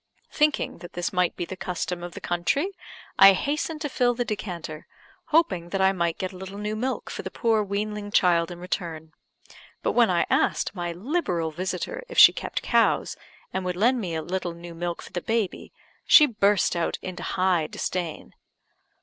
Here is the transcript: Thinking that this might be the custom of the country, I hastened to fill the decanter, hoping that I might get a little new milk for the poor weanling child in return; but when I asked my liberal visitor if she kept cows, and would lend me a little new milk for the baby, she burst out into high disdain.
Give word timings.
Thinking 0.31 0.79
that 0.79 0.93
this 0.93 1.13
might 1.13 1.35
be 1.35 1.45
the 1.45 1.55
custom 1.55 2.01
of 2.01 2.13
the 2.15 2.19
country, 2.21 2.71
I 3.19 3.33
hastened 3.33 3.81
to 3.81 3.87
fill 3.89 4.15
the 4.15 4.25
decanter, 4.25 4.87
hoping 5.25 5.69
that 5.69 5.79
I 5.79 5.91
might 5.91 6.17
get 6.17 6.31
a 6.33 6.37
little 6.37 6.57
new 6.57 6.75
milk 6.75 7.11
for 7.11 7.21
the 7.21 7.29
poor 7.29 7.61
weanling 7.61 8.09
child 8.09 8.49
in 8.49 8.57
return; 8.59 9.13
but 9.83 9.91
when 9.91 10.09
I 10.09 10.25
asked 10.27 10.73
my 10.73 10.91
liberal 10.91 11.51
visitor 11.51 12.01
if 12.09 12.17
she 12.17 12.33
kept 12.33 12.63
cows, 12.63 13.15
and 13.53 13.63
would 13.63 13.75
lend 13.75 14.01
me 14.01 14.15
a 14.15 14.23
little 14.23 14.55
new 14.55 14.73
milk 14.73 15.03
for 15.03 15.13
the 15.13 15.21
baby, 15.21 15.71
she 16.07 16.25
burst 16.25 16.75
out 16.75 16.97
into 17.03 17.21
high 17.21 17.67
disdain. 17.67 18.33